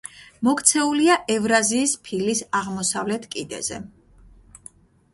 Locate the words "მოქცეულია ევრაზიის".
0.45-1.95